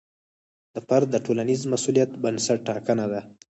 د 0.73 0.75
فرد 0.87 1.07
د 1.11 1.15
ټولنیز 1.25 1.61
مسوولیت 1.71 2.09
بنسټ 2.23 2.59
ټاکنه 2.67 3.05
ده. 3.11 3.21